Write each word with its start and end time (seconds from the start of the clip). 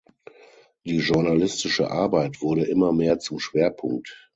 Die 0.83 0.97
journalistische 0.97 1.91
Arbeit 1.91 2.41
wurde 2.41 2.63
immer 2.65 2.91
mehr 2.91 3.19
zum 3.19 3.37
Schwerpunkt. 3.37 4.27